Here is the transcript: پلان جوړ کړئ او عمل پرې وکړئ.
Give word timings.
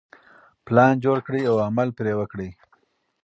پلان 0.65 0.93
جوړ 1.03 1.17
کړئ 1.27 1.43
او 1.51 1.55
عمل 1.67 1.89
پرې 1.97 2.13
وکړئ. 2.19 2.49